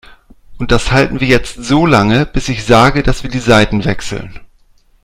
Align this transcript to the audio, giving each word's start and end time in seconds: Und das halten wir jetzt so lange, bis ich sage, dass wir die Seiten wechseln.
Und 0.57 0.71
das 0.71 0.89
halten 0.91 1.19
wir 1.19 1.27
jetzt 1.27 1.63
so 1.63 1.85
lange, 1.85 2.25
bis 2.25 2.49
ich 2.49 2.65
sage, 2.65 3.03
dass 3.03 3.21
wir 3.21 3.29
die 3.29 3.37
Seiten 3.37 3.85
wechseln. 3.85 4.39